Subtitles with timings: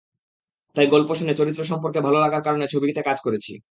[0.75, 3.51] তাই গল্প শুনে চরিত্র সম্পর্কে ভালো লাগার কারণে ছবিতে কাজ করেছি।